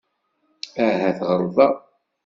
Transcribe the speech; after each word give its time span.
Ahat 0.87 1.19
ɣelḍeɣ. 1.27 1.73